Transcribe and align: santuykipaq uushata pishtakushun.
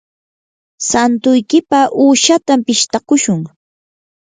santuykipaq 0.89 1.87
uushata 2.03 2.53
pishtakushun. 2.65 3.41